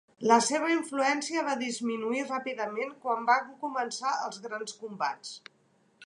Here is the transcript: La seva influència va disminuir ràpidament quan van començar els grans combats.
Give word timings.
La 0.29 0.35
seva 0.43 0.69
influència 0.75 1.41
va 1.49 1.57
disminuir 1.59 2.23
ràpidament 2.29 2.95
quan 3.03 3.27
van 3.27 3.51
començar 3.65 4.15
els 4.29 4.41
grans 4.47 4.79
combats. 4.79 5.35